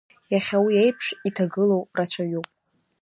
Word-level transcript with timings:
Иахьа 0.33 0.57
уи 0.65 0.73
аиԥш 0.81 1.07
иҭагылоу 1.27 1.83
рацәаҩуп… 1.97 2.47